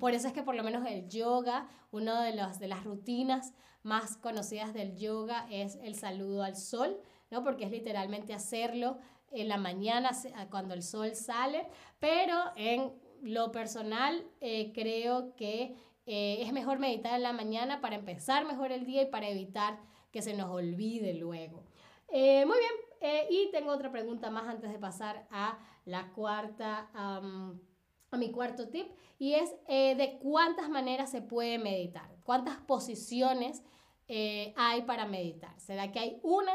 por 0.00 0.14
eso 0.14 0.26
es 0.26 0.32
que 0.32 0.42
por 0.42 0.56
lo 0.56 0.64
menos 0.64 0.84
el 0.84 1.08
yoga, 1.08 1.68
una 1.92 2.24
de, 2.24 2.34
los, 2.34 2.58
de 2.58 2.66
las 2.66 2.82
rutinas 2.82 3.54
más 3.84 4.16
conocidas 4.16 4.74
del 4.74 4.96
yoga 4.96 5.46
es 5.48 5.76
el 5.76 5.94
saludo 5.94 6.42
al 6.42 6.56
sol, 6.56 6.98
¿no? 7.30 7.44
Porque 7.44 7.64
es 7.66 7.70
literalmente 7.70 8.34
hacerlo 8.34 8.98
en 9.30 9.48
la 9.48 9.58
mañana 9.58 10.10
cuando 10.50 10.74
el 10.74 10.82
sol 10.82 11.14
sale, 11.14 11.68
pero 12.00 12.36
en 12.56 12.92
lo 13.22 13.52
personal 13.52 14.26
eh, 14.40 14.72
creo 14.72 15.34
que 15.36 15.76
eh, 16.06 16.38
es 16.40 16.52
mejor 16.52 16.78
meditar 16.78 17.14
en 17.14 17.22
la 17.22 17.32
mañana 17.32 17.80
para 17.80 17.96
empezar 17.96 18.46
mejor 18.46 18.72
el 18.72 18.86
día 18.86 19.02
y 19.02 19.06
para 19.06 19.28
evitar 19.28 19.78
que 20.10 20.22
se 20.22 20.34
nos 20.34 20.50
olvide 20.50 21.14
luego. 21.14 21.64
Eh, 22.08 22.46
muy 22.46 22.56
bien, 22.58 23.26
y 23.30 23.50
tengo 23.50 23.70
otra 23.70 23.92
pregunta 23.92 24.30
más 24.30 24.48
antes 24.48 24.72
de 24.72 24.78
pasar 24.78 25.26
a 25.30 25.58
la 25.84 26.10
cuarta, 26.12 26.90
a 26.94 28.16
mi 28.16 28.32
cuarto 28.32 28.70
tip, 28.70 28.88
y 29.18 29.34
es 29.34 29.50
de 29.68 30.18
cuántas 30.20 30.70
maneras 30.70 31.10
se 31.10 31.20
puede 31.20 31.58
meditar, 31.58 32.10
cuántas 32.24 32.56
posiciones 32.56 33.62
hay 34.08 34.82
para 34.86 35.04
meditar. 35.04 35.60
¿Será 35.60 35.92
que 35.92 35.98
hay 35.98 36.20
una? 36.22 36.54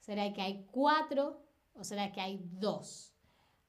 ¿Será 0.00 0.32
que 0.32 0.42
hay 0.42 0.66
cuatro? 0.72 1.40
¿O 1.74 1.84
será 1.84 2.10
que 2.10 2.20
hay 2.20 2.40
dos? 2.42 3.09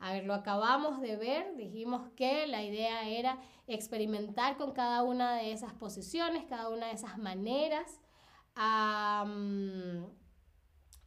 A 0.01 0.13
ver, 0.13 0.25
lo 0.25 0.33
acabamos 0.33 0.99
de 0.99 1.15
ver, 1.15 1.55
dijimos 1.55 2.09
que 2.15 2.47
la 2.47 2.63
idea 2.63 3.07
era 3.07 3.37
experimentar 3.67 4.57
con 4.57 4.71
cada 4.71 5.03
una 5.03 5.35
de 5.35 5.51
esas 5.51 5.73
posiciones, 5.73 6.43
cada 6.45 6.69
una 6.69 6.87
de 6.87 6.93
esas 6.93 7.19
maneras 7.19 7.99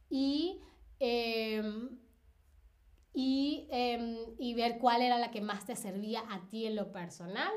y, 0.09 0.61
em, 0.99 1.99
y, 3.13 3.67
em, 3.69 4.17
y 4.39 4.53
ver 4.53 4.79
cuál 4.79 5.01
era 5.01 5.17
la 5.17 5.29
que 5.29 5.41
más 5.41 5.65
te 5.65 5.75
servía 5.75 6.23
a 6.29 6.47
ti 6.47 6.65
en 6.65 6.77
lo 6.77 6.93
personal. 6.93 7.51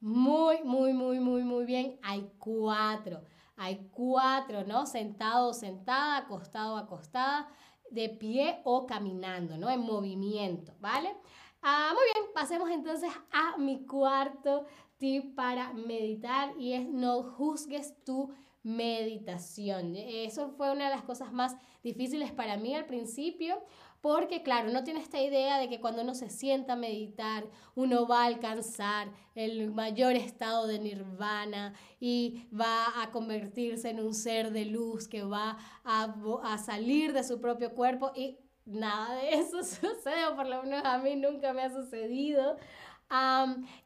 Muy, 0.00 0.62
muy, 0.64 0.94
muy, 0.94 1.20
muy, 1.20 1.42
muy 1.44 1.66
bien. 1.66 1.98
Hay 2.02 2.30
cuatro. 2.38 3.24
Hay 3.56 3.88
cuatro, 3.92 4.64
¿no? 4.64 4.86
Sentado 4.86 5.52
sentada, 5.52 6.18
acostado 6.18 6.76
acostada 6.78 7.48
de 7.96 8.10
pie 8.10 8.60
o 8.64 8.86
caminando, 8.86 9.56
¿no? 9.56 9.68
En 9.68 9.80
movimiento, 9.80 10.74
¿vale? 10.78 11.16
Ah, 11.62 11.92
muy 11.94 12.04
bien, 12.14 12.32
pasemos 12.34 12.70
entonces 12.70 13.10
a 13.32 13.56
mi 13.56 13.84
cuarto 13.86 14.66
tip 14.98 15.34
para 15.34 15.72
meditar 15.72 16.52
y 16.58 16.74
es 16.74 16.86
no 16.86 17.22
juzgues 17.22 18.04
tu 18.04 18.32
meditación. 18.62 19.96
Eso 19.96 20.50
fue 20.50 20.70
una 20.72 20.84
de 20.84 20.90
las 20.94 21.02
cosas 21.04 21.32
más 21.32 21.56
difíciles 21.82 22.32
para 22.32 22.56
mí 22.56 22.74
al 22.74 22.86
principio 22.86 23.62
porque 24.00 24.42
claro, 24.42 24.70
no 24.70 24.84
tiene 24.84 25.00
esta 25.00 25.20
idea 25.20 25.58
de 25.58 25.68
que 25.68 25.80
cuando 25.80 26.02
uno 26.02 26.14
se 26.14 26.30
sienta 26.30 26.74
a 26.74 26.76
meditar, 26.76 27.44
uno 27.74 28.06
va 28.06 28.22
a 28.22 28.26
alcanzar 28.26 29.10
el 29.34 29.70
mayor 29.72 30.14
estado 30.14 30.66
de 30.66 30.78
nirvana 30.78 31.74
y 32.00 32.46
va 32.52 33.02
a 33.02 33.10
convertirse 33.10 33.90
en 33.90 34.00
un 34.00 34.14
ser 34.14 34.52
de 34.52 34.66
luz 34.66 35.08
que 35.08 35.22
va 35.22 35.58
a, 35.84 36.58
salir 36.58 37.12
de 37.12 37.24
su 37.24 37.40
propio 37.40 37.74
cuerpo 37.74 38.12
y 38.14 38.38
nada 38.64 39.14
de 39.16 39.34
eso 39.34 39.58
sucede, 39.62 40.34
por 40.34 40.46
lo 40.46 40.62
menos 40.62 40.84
a 40.84 40.98
mí 40.98 41.16
nunca 41.16 41.52
me 41.52 41.62
ha 41.62 41.70
sucedido. 41.70 42.56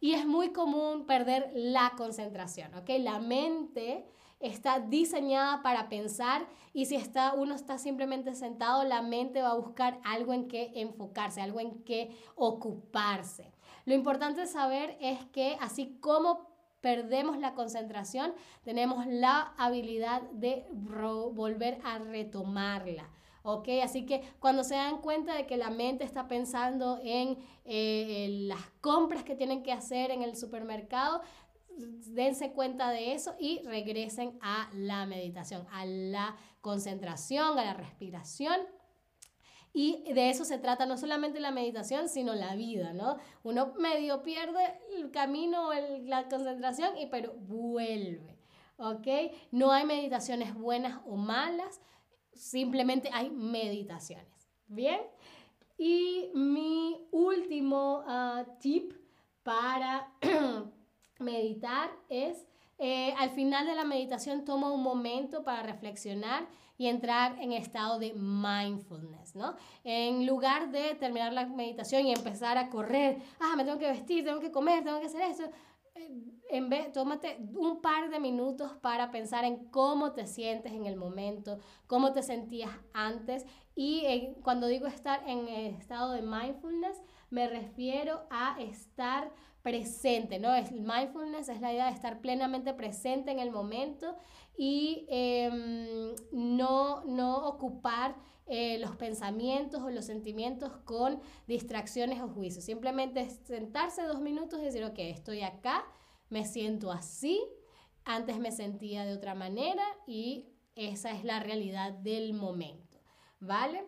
y 0.00 0.12
es 0.14 0.26
muy 0.26 0.52
común 0.52 1.06
perder 1.06 1.50
la 1.54 1.92
concentración, 1.96 2.74
¿ok? 2.74 2.88
La 3.00 3.18
mente 3.18 4.06
está 4.40 4.80
diseñada 4.80 5.62
para 5.62 5.88
pensar 5.88 6.46
y 6.72 6.86
si 6.86 6.96
está, 6.96 7.34
uno 7.34 7.54
está 7.54 7.78
simplemente 7.78 8.34
sentado, 8.34 8.84
la 8.84 9.02
mente 9.02 9.42
va 9.42 9.50
a 9.50 9.54
buscar 9.54 10.00
algo 10.04 10.32
en 10.32 10.48
que 10.48 10.72
enfocarse, 10.74 11.40
algo 11.40 11.60
en 11.60 11.84
que 11.84 12.10
ocuparse. 12.34 13.52
Lo 13.84 13.94
importante 13.94 14.46
saber 14.46 14.96
es 15.00 15.24
que 15.26 15.56
así 15.60 15.98
como 16.00 16.48
perdemos 16.80 17.38
la 17.38 17.54
concentración, 17.54 18.32
tenemos 18.64 19.06
la 19.06 19.52
habilidad 19.58 20.22
de 20.32 20.66
volver 20.70 21.78
a 21.84 21.98
retomarla. 21.98 23.08
Así 23.82 24.04
que 24.04 24.22
cuando 24.38 24.64
se 24.64 24.74
dan 24.74 24.98
cuenta 24.98 25.34
de 25.34 25.46
que 25.46 25.56
la 25.56 25.70
mente 25.70 26.04
está 26.04 26.28
pensando 26.28 27.00
en 27.02 27.38
eh, 27.64 28.28
las 28.42 28.70
compras 28.80 29.24
que 29.24 29.34
tienen 29.34 29.62
que 29.62 29.72
hacer 29.72 30.10
en 30.10 30.22
el 30.22 30.36
supermercado, 30.36 31.22
dense 31.76 32.52
cuenta 32.52 32.90
de 32.90 33.12
eso 33.12 33.34
y 33.38 33.62
regresen 33.64 34.38
a 34.42 34.70
la 34.74 35.06
meditación, 35.06 35.66
a 35.70 35.84
la 35.84 36.36
concentración, 36.60 37.58
a 37.58 37.64
la 37.64 37.74
respiración. 37.74 38.56
Y 39.72 40.02
de 40.12 40.30
eso 40.30 40.44
se 40.44 40.58
trata 40.58 40.84
no 40.84 40.96
solamente 40.96 41.38
la 41.38 41.52
meditación, 41.52 42.08
sino 42.08 42.34
la 42.34 42.56
vida, 42.56 42.92
¿no? 42.92 43.18
Uno 43.44 43.72
medio 43.78 44.22
pierde 44.22 44.80
el 44.96 45.12
camino, 45.12 45.70
la 46.02 46.28
concentración, 46.28 46.98
y, 46.98 47.06
pero 47.06 47.34
vuelve, 47.34 48.36
¿ok? 48.78 49.06
No 49.52 49.70
hay 49.70 49.84
meditaciones 49.84 50.54
buenas 50.54 51.00
o 51.06 51.16
malas, 51.16 51.80
simplemente 52.34 53.10
hay 53.12 53.30
meditaciones, 53.30 54.50
¿bien? 54.66 55.00
Y 55.78 56.30
mi 56.34 57.06
último 57.12 58.02
ah, 58.06 58.44
tip 58.58 58.92
para 59.44 60.12
meditar 61.20 61.90
es, 62.08 62.46
eh, 62.78 63.14
al 63.18 63.30
final 63.30 63.66
de 63.66 63.74
la 63.74 63.84
meditación 63.84 64.44
toma 64.44 64.72
un 64.72 64.82
momento 64.82 65.44
para 65.44 65.62
reflexionar 65.62 66.48
y 66.78 66.86
entrar 66.86 67.38
en 67.38 67.52
estado 67.52 67.98
de 67.98 68.14
mindfulness, 68.14 69.36
¿no? 69.36 69.54
En 69.84 70.26
lugar 70.26 70.70
de 70.70 70.94
terminar 70.94 71.32
la 71.32 71.44
meditación 71.44 72.06
y 72.06 72.12
empezar 72.12 72.56
a 72.56 72.70
correr, 72.70 73.18
ah, 73.38 73.54
me 73.54 73.64
tengo 73.64 73.78
que 73.78 73.90
vestir, 73.90 74.24
tengo 74.24 74.40
que 74.40 74.50
comer, 74.50 74.82
tengo 74.82 74.98
que 74.98 75.06
hacer 75.06 75.20
esto, 75.20 75.44
eh, 75.94 76.24
en 76.48 76.68
vez, 76.68 76.90
tómate 76.92 77.38
un 77.54 77.80
par 77.80 78.10
de 78.10 78.18
minutos 78.18 78.72
para 78.80 79.10
pensar 79.10 79.44
en 79.44 79.66
cómo 79.66 80.12
te 80.12 80.26
sientes 80.26 80.72
en 80.72 80.86
el 80.86 80.96
momento, 80.96 81.58
cómo 81.86 82.12
te 82.12 82.22
sentías 82.22 82.70
antes 82.92 83.44
y 83.74 84.04
eh, 84.06 84.36
cuando 84.42 84.66
digo 84.66 84.86
estar 84.86 85.22
en 85.28 85.48
estado 85.48 86.12
de 86.12 86.22
mindfulness, 86.22 87.00
me 87.30 87.48
refiero 87.48 88.26
a 88.30 88.60
estar 88.60 89.32
presente, 89.62 90.38
¿no? 90.38 90.54
Es, 90.54 90.72
mindfulness 90.72 91.48
es 91.48 91.60
la 91.60 91.72
idea 91.72 91.86
de 91.86 91.92
estar 91.92 92.20
plenamente 92.20 92.74
presente 92.74 93.30
en 93.30 93.38
el 93.38 93.50
momento 93.50 94.16
y 94.56 95.06
em, 95.08 96.14
no, 96.32 97.04
no 97.04 97.46
ocupar 97.46 98.16
eh, 98.46 98.78
los 98.78 98.96
pensamientos 98.96 99.82
o 99.82 99.90
los 99.90 100.06
sentimientos 100.06 100.76
con 100.84 101.20
distracciones 101.46 102.20
o 102.20 102.28
juicios. 102.28 102.64
Simplemente 102.64 103.28
sentarse 103.44 104.02
dos 104.02 104.20
minutos 104.20 104.60
y 104.60 104.64
decir, 104.64 104.84
ok, 104.84 104.98
estoy 104.98 105.42
acá, 105.42 105.84
me 106.30 106.44
siento 106.44 106.90
así, 106.90 107.40
antes 108.04 108.38
me 108.38 108.50
sentía 108.50 109.04
de 109.04 109.14
otra 109.14 109.34
manera 109.34 109.84
y 110.06 110.48
esa 110.74 111.12
es 111.12 111.22
la 111.24 111.40
realidad 111.40 111.92
del 111.92 112.32
momento, 112.32 112.98
¿vale? 113.38 113.84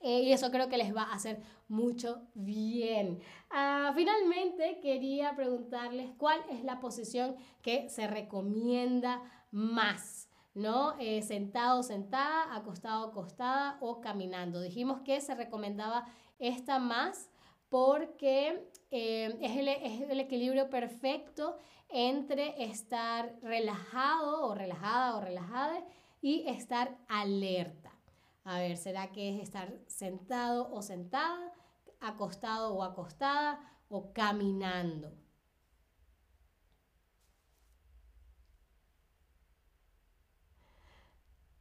Eh, 0.00 0.22
y 0.22 0.32
eso 0.32 0.50
creo 0.50 0.68
que 0.68 0.78
les 0.78 0.94
va 0.94 1.02
a 1.02 1.14
hacer 1.14 1.40
mucho 1.66 2.22
bien. 2.34 3.20
Ah, 3.50 3.92
finalmente, 3.94 4.78
quería 4.80 5.34
preguntarles 5.34 6.10
cuál 6.16 6.40
es 6.50 6.62
la 6.62 6.78
posición 6.80 7.36
que 7.62 7.88
se 7.88 8.06
recomienda 8.06 9.22
más, 9.50 10.28
¿no? 10.54 10.94
Eh, 10.98 11.22
sentado, 11.22 11.82
sentada, 11.82 12.54
acostado, 12.54 13.08
acostada 13.08 13.78
o 13.80 14.00
caminando. 14.00 14.60
Dijimos 14.60 15.00
que 15.00 15.20
se 15.20 15.34
recomendaba 15.34 16.06
esta 16.38 16.78
más 16.78 17.30
porque 17.68 18.70
eh, 18.90 19.36
es, 19.40 19.56
el, 19.56 19.68
es 19.68 20.00
el 20.08 20.20
equilibrio 20.20 20.70
perfecto 20.70 21.56
entre 21.88 22.64
estar 22.64 23.34
relajado 23.42 24.46
o 24.46 24.54
relajada 24.54 25.16
o 25.16 25.20
relajada 25.20 25.84
y 26.20 26.46
estar 26.48 26.96
alerta. 27.08 27.97
A 28.52 28.58
ver, 28.58 28.76
¿será 28.76 29.12
que 29.12 29.22
es 29.30 29.42
estar 29.42 29.68
sentado 29.86 30.60
o 30.72 30.80
sentada, 30.82 31.52
acostado 32.00 32.66
o 32.76 32.82
acostada 32.82 33.50
o 33.88 34.12
caminando? 34.18 35.08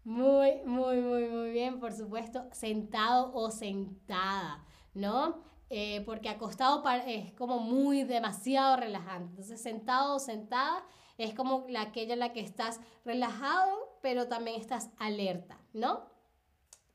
Muy, 0.04 0.62
muy, 0.66 1.02
muy, 1.02 1.28
muy 1.28 1.52
bien, 1.52 1.80
por 1.80 1.92
supuesto, 1.94 2.46
sentado 2.54 3.32
o 3.34 3.52
sentada, 3.52 4.64
¿no? 4.94 5.44
Eh, 5.70 6.02
porque 6.06 6.30
acostado 6.30 6.82
es 7.06 7.34
como 7.34 7.60
muy 7.60 8.04
demasiado 8.04 8.78
relajante. 8.78 9.32
Entonces, 9.32 9.62
sentado 9.62 10.16
o 10.16 10.20
sentada 10.20 10.84
es 11.18 11.34
como 11.34 11.66
la, 11.68 11.82
aquella 11.82 12.14
en 12.14 12.20
la 12.20 12.32
que 12.32 12.40
estás 12.40 12.80
relajado, 13.04 14.00
pero 14.02 14.28
también 14.30 14.60
estás 14.62 14.90
alerta, 14.98 15.60
¿no? 15.74 16.17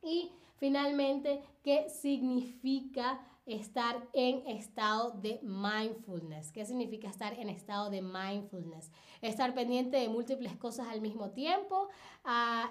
Y 0.03 0.33
finalmente, 0.57 1.43
¿qué 1.63 1.89
significa 1.89 3.21
estar 3.47 4.09
en 4.13 4.47
estado 4.47 5.13
de 5.13 5.41
mindfulness? 5.43 6.53
¿Qué 6.53 6.65
significa 6.65 7.09
estar 7.09 7.33
en 7.39 7.49
estado 7.49 7.91
de 7.91 8.03
mindfulness? 8.03 8.91
Estar 9.21 9.55
pendiente 9.55 9.97
de 9.97 10.09
múltiples 10.09 10.57
cosas 10.57 10.89
al 10.89 11.01
mismo 11.01 11.31
tiempo, 11.31 11.89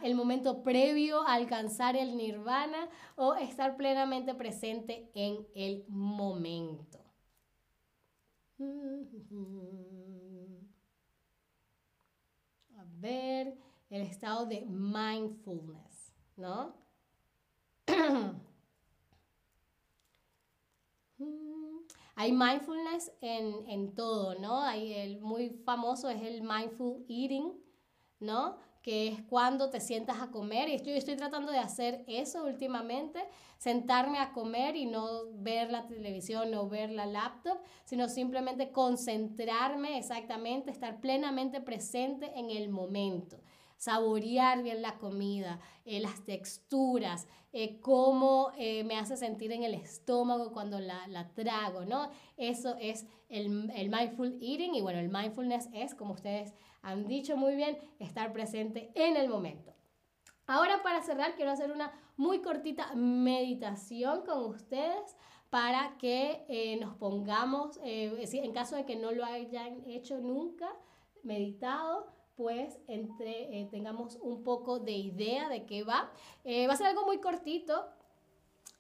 el 0.04 0.16
momento 0.16 0.64
previo 0.64 1.22
a 1.28 1.34
alcanzar 1.34 1.96
el 1.96 2.16
nirvana 2.16 2.90
o 3.16 3.36
estar 3.36 3.76
plenamente 3.78 4.34
presente 4.34 5.10
en 5.14 5.48
el 5.56 5.86
momento. 5.88 7.00
A 12.78 12.86
ver, 13.00 13.58
el 13.90 14.02
estado 14.04 14.46
de 14.46 14.66
mindfulness, 14.66 16.14
¿no? 16.38 16.81
Hay 22.16 22.32
mindfulness 22.34 23.12
en, 23.22 23.68
en, 23.68 23.96
todo, 23.96 24.36
¿no? 24.36 24.62
Hay 24.62 24.94
el 24.94 25.20
muy 25.22 25.50
famoso 25.66 26.10
es 26.10 26.22
el 26.22 26.42
mindful 26.42 27.06
eating, 27.10 27.54
¿no? 28.20 28.58
Que 28.84 29.08
es 29.08 29.22
cuando 29.24 29.70
te 29.70 29.80
sientas 29.80 30.22
a 30.22 30.30
comer. 30.30 30.70
Y 30.70 30.78
yo 30.78 30.94
estoy 30.94 31.16
tratando 31.16 31.52
de 31.52 31.60
hacer 31.60 32.04
eso 32.08 32.46
últimamente, 32.46 33.28
sentarme 33.58 34.20
a 34.20 34.34
comer 34.34 34.76
y 34.76 34.86
no 34.86 35.32
ver 35.34 35.72
la 35.72 35.88
televisión 35.88 36.54
o 36.54 36.68
ver 36.68 36.92
la 36.92 37.06
laptop, 37.06 37.60
sino 37.86 38.08
simplemente 38.10 38.72
concentrarme 38.72 39.98
exactamente, 39.98 40.70
estar 40.70 41.00
plenamente 41.02 41.62
presente 41.62 42.32
en 42.38 42.52
el 42.52 42.70
momento 42.70 43.40
saborear 43.82 44.62
bien 44.62 44.84
la 44.84 45.00
comida, 45.00 45.60
eh, 45.86 46.00
las 46.00 46.24
texturas, 46.24 47.28
eh, 47.52 47.80
cómo 47.80 48.52
eh, 48.56 48.84
me 48.84 48.96
hace 48.96 49.18
sentir 49.18 49.52
en 49.52 49.64
el 49.64 49.74
estómago 49.74 50.52
cuando 50.52 50.80
la, 50.80 51.08
la 51.08 51.34
trago, 51.34 51.84
¿no? 51.84 52.12
Eso 52.38 52.76
es 52.80 53.08
el, 53.28 53.72
el, 53.76 53.90
mindful 53.90 54.38
eating 54.40 54.76
y 54.76 54.82
bueno, 54.82 55.00
el 55.00 55.10
mindfulness 55.10 55.68
es, 55.74 55.96
como 55.96 56.14
ustedes 56.14 56.54
han 56.84 57.08
dicho 57.08 57.36
muy 57.38 57.56
bien, 57.56 57.80
estar 57.98 58.32
presente 58.32 58.92
en 58.94 59.18
el 59.18 59.28
momento. 59.28 59.74
Ahora 60.46 60.84
para 60.84 61.02
cerrar 61.02 61.36
quiero 61.36 61.50
hacer 61.50 61.72
una 61.72 61.92
muy 62.18 62.44
cortita 62.44 62.94
meditación 62.94 64.22
con 64.28 64.46
ustedes 64.46 65.18
para 65.50 65.98
que 65.98 66.78
nos 66.80 66.94
pongamos, 66.98 67.80
en 67.84 68.52
caso 68.54 68.76
de 68.76 68.86
que 68.86 68.96
no 68.96 69.12
lo 69.12 69.26
hayan 69.26 69.84
hecho 69.88 70.20
nunca, 70.20 70.72
meditado, 71.24 72.21
pues 72.42 72.80
eh, 72.88 73.68
tengamos 73.70 74.18
un 74.20 74.44
poco 74.44 74.80
de 74.80 74.94
idea 74.94 75.48
de 75.48 75.68
qué 75.68 75.84
va. 75.84 76.12
Eh, 76.44 76.66
va 76.66 76.74
a 76.74 76.76
ser 76.76 76.88
algo 76.88 77.06
muy 77.06 77.20
cortito. 77.20 77.86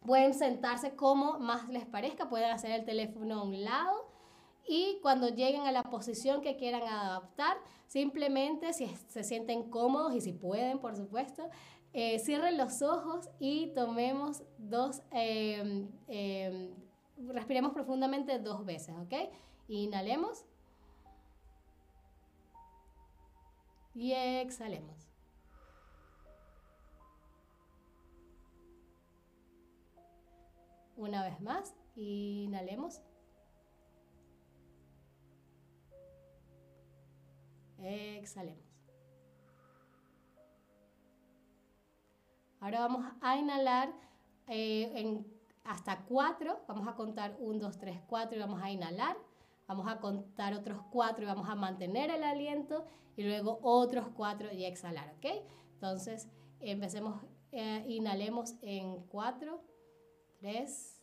Pueden 0.03 0.33
sentarse 0.33 0.95
como 0.95 1.37
más 1.37 1.69
les 1.69 1.85
parezca, 1.85 2.27
pueden 2.27 2.49
hacer 2.49 2.71
el 2.71 2.85
teléfono 2.85 3.41
a 3.41 3.43
un 3.43 3.63
lado 3.63 4.09
y 4.67 4.97
cuando 5.03 5.29
lleguen 5.29 5.61
a 5.61 5.71
la 5.71 5.83
posición 5.83 6.41
que 6.41 6.57
quieran 6.57 6.81
adaptar, 6.81 7.55
simplemente 7.85 8.73
si 8.73 8.87
se 8.87 9.23
sienten 9.23 9.69
cómodos 9.69 10.15
y 10.15 10.21
si 10.21 10.33
pueden, 10.33 10.79
por 10.79 10.95
supuesto, 10.95 11.47
eh, 11.93 12.17
cierren 12.17 12.57
los 12.57 12.81
ojos 12.81 13.29
y 13.39 13.73
tomemos 13.75 14.41
dos, 14.57 15.03
em, 15.11 15.87
em, 16.07 16.73
respiremos 17.27 17.73
profundamente 17.73 18.39
dos 18.39 18.65
veces, 18.65 18.95
¿ok? 18.97 19.13
Inhalemos. 19.67 20.45
Y 23.93 24.13
exhalemos. 24.13 25.07
Una 30.95 31.23
vez 31.23 31.39
más, 31.41 31.73
inhalemos. 31.95 33.01
Exhalemos. 37.79 38.71
Ahora 42.59 42.81
vamos 42.81 43.05
a 43.21 43.37
inhalar 43.37 43.91
eh, 44.47 44.91
en 44.95 45.25
hasta 45.63 46.05
cuatro. 46.05 46.63
Vamos 46.67 46.87
a 46.87 46.95
contar 46.95 47.35
un, 47.39 47.59
dos, 47.59 47.79
tres, 47.79 47.99
cuatro 48.07 48.37
y 48.37 48.41
vamos 48.41 48.61
a 48.61 48.69
inhalar. 48.69 49.17
Vamos 49.71 49.87
a 49.87 50.01
contar 50.01 50.53
otros 50.53 50.81
cuatro 50.91 51.23
y 51.23 51.27
vamos 51.27 51.47
a 51.47 51.55
mantener 51.55 52.11
el 52.11 52.23
aliento 52.23 52.85
y 53.15 53.23
luego 53.23 53.57
otros 53.61 54.09
cuatro 54.13 54.51
y 54.51 54.65
exhalar, 54.65 55.15
¿ok? 55.15 55.45
Entonces, 55.75 56.27
empecemos, 56.59 57.23
eh, 57.53 57.85
inhalemos 57.87 58.55
en 58.63 59.01
cuatro, 59.07 59.63
tres, 60.41 61.01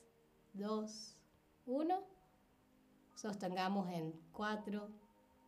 dos, 0.52 1.16
uno. 1.64 2.04
Sostengamos 3.14 3.88
en 3.88 4.12
cuatro, 4.32 4.90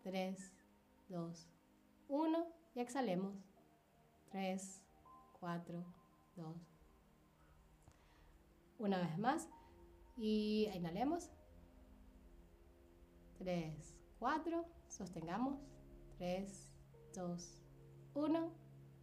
tres, 0.02 0.54
dos, 1.10 1.46
uno 2.08 2.46
y 2.74 2.80
exhalemos. 2.80 3.34
Tres, 4.30 4.82
cuatro, 5.38 5.84
dos. 6.36 6.56
Una 8.78 8.96
vez 8.96 9.18
más 9.18 9.46
y 10.16 10.70
inhalemos. 10.72 11.30
3, 13.40 13.96
4, 14.18 14.66
sostengamos, 14.88 15.58
3, 16.18 16.72
2, 17.14 17.62
1, 18.14 18.52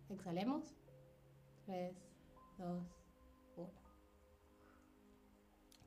exhalemos, 0.09 0.75
3, 1.65 1.95
2, 2.59 2.83
1. 3.57 3.69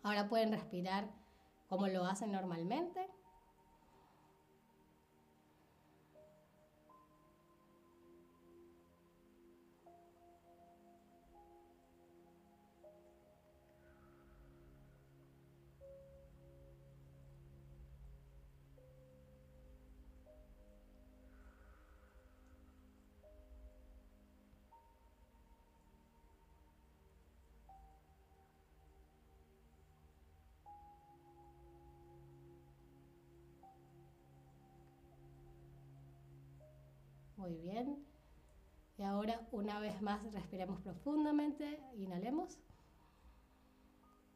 Ahora 0.02 0.28
pueden 0.28 0.50
respirar 0.50 1.08
como 1.68 1.86
lo 1.86 2.04
hacen 2.04 2.32
normalmente. 2.32 3.08
Bien. 37.58 38.04
Y 38.98 39.02
ahora 39.02 39.46
una 39.50 39.80
vez 39.80 40.00
más 40.02 40.20
respiremos 40.32 40.80
profundamente, 40.80 41.82
inhalemos. 41.96 42.58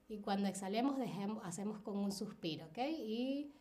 Y 0.08 0.20
cuando 0.20 0.48
exhalemos, 0.48 0.96
dejemos, 0.96 1.44
hacemos 1.44 1.80
con 1.80 1.96
un 1.96 2.12
suspiro, 2.12 2.66
¿ok? 2.66 2.78
Y... 2.78 3.52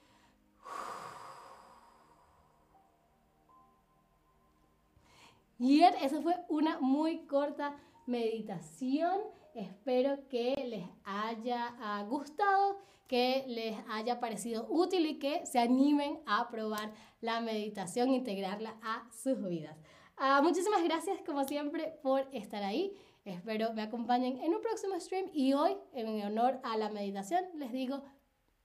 Y 5.59 5.81
eso 5.81 6.21
fue 6.21 6.35
una 6.49 6.79
muy 6.79 7.25
corta 7.25 7.77
meditación. 8.05 9.21
Espero 9.53 10.27
que 10.29 10.55
les 10.67 10.85
haya 11.03 11.75
ah, 11.79 12.03
gustado, 12.09 12.79
que 13.07 13.45
les 13.47 13.77
haya 13.89 14.19
parecido 14.19 14.65
útil 14.69 15.05
y 15.05 15.19
que 15.19 15.45
se 15.45 15.59
animen 15.59 16.19
a 16.25 16.49
probar 16.49 16.93
la 17.21 17.39
meditación, 17.41 18.09
integrarla 18.09 18.77
a 18.81 19.07
sus 19.11 19.41
vidas. 19.47 19.77
Ah, 20.17 20.41
muchísimas 20.41 20.83
gracias 20.83 21.19
como 21.25 21.43
siempre 21.43 21.99
por 22.01 22.27
estar 22.31 22.63
ahí. 22.63 22.93
Espero 23.25 23.73
me 23.73 23.81
acompañen 23.81 24.37
en 24.39 24.53
un 24.53 24.61
próximo 24.61 24.99
stream 24.99 25.29
y 25.33 25.53
hoy, 25.53 25.77
en 25.93 26.21
honor 26.23 26.59
a 26.63 26.77
la 26.77 26.89
meditación, 26.89 27.45
les 27.55 27.71
digo 27.71 28.03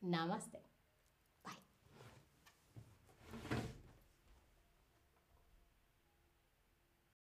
Namaste. 0.01 0.68